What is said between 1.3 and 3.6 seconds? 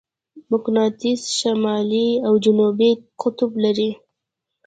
شمالي او جنوبي قطب